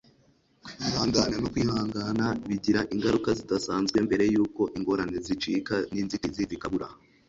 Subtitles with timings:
[0.65, 6.87] kwihangana no kwihangana bigira ingaruka zidasanzwe mbere yuko ingorane zicika n'inzitizi zikabura